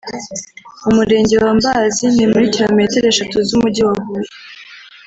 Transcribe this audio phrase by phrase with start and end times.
[0.83, 4.29] mu Murenge wa Mbazi ni muri kilometero eshatu z’Umujyi wa Huye